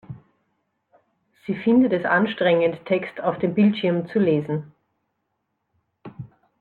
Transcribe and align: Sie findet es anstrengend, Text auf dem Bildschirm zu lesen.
Sie 1.45 1.53
findet 1.53 1.93
es 1.93 2.05
anstrengend, 2.05 2.83
Text 2.87 3.21
auf 3.21 3.37
dem 3.37 3.53
Bildschirm 3.53 4.07
zu 4.09 4.17
lesen. 4.17 4.71